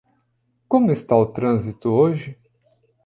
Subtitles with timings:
[0.67, 2.35] Como está o trânsito hoje?